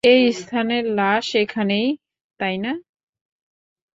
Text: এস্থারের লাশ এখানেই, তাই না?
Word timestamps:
এস্থারের 0.03 0.85
লাশ 0.95 1.27
এখানেই, 1.35 1.87
তাই 2.39 2.55
না? 2.57 2.71